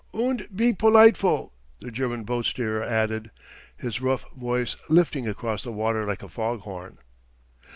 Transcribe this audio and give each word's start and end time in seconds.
"Und 0.15 0.47
be 0.57 0.73
politeful!" 0.73 1.51
the 1.79 1.91
German 1.91 2.23
boat 2.23 2.47
steerer 2.47 2.81
added, 2.81 3.29
his 3.77 4.01
rough 4.01 4.25
voice 4.35 4.75
lifting 4.89 5.27
across 5.27 5.61
the 5.61 5.71
water 5.71 6.07
like 6.07 6.23
a 6.23 6.27
fog 6.27 6.61
horn. 6.61 6.97